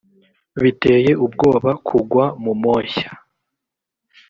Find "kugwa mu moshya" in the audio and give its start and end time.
1.87-3.09